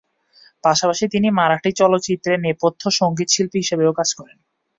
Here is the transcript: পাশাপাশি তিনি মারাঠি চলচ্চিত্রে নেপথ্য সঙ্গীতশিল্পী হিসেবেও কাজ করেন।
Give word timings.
পাশাপাশি 0.63 1.05
তিনি 1.13 1.27
মারাঠি 1.39 1.71
চলচ্চিত্রে 1.79 2.33
নেপথ্য 2.45 2.81
সঙ্গীতশিল্পী 2.99 3.57
হিসেবেও 3.63 3.97
কাজ 3.99 4.09
করেন। 4.19 4.37